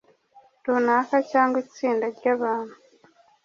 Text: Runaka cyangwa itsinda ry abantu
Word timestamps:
Runaka 0.65 1.15
cyangwa 1.31 1.57
itsinda 1.63 2.05
ry 2.15 2.25
abantu 2.35 2.75